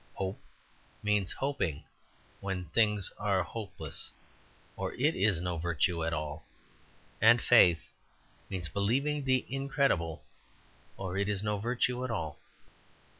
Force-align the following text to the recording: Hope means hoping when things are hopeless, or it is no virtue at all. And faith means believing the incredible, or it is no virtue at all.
Hope 0.15 0.39
means 1.03 1.31
hoping 1.31 1.83
when 2.39 2.65
things 2.69 3.13
are 3.19 3.43
hopeless, 3.43 4.09
or 4.75 4.95
it 4.95 5.15
is 5.15 5.39
no 5.41 5.57
virtue 5.59 6.03
at 6.03 6.11
all. 6.11 6.43
And 7.21 7.39
faith 7.39 7.91
means 8.49 8.67
believing 8.67 9.25
the 9.25 9.45
incredible, 9.47 10.23
or 10.97 11.17
it 11.17 11.29
is 11.29 11.43
no 11.43 11.59
virtue 11.59 12.03
at 12.03 12.09
all. 12.09 12.39